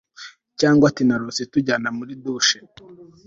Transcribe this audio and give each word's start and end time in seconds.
cyangwa 0.59 0.83
ati 0.89 1.03
narose 1.07 1.41
tujyana 1.51 1.89
muri 1.97 2.13
douche 2.23 2.57